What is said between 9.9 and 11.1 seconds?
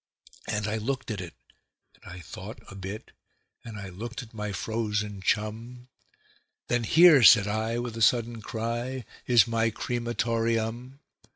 ma tor eum."